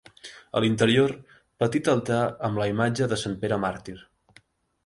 [0.59, 1.13] A l'interior,
[1.65, 2.19] petit altar
[2.49, 3.99] amb la imatge de Sant Pere màrtir.